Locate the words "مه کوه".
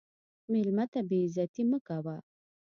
1.71-2.15